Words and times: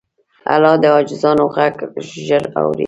الله 0.53 0.73
د 0.81 0.85
عاجزانو 0.95 1.43
غږ 1.55 1.75
ژر 2.27 2.43
اوري. 2.59 2.79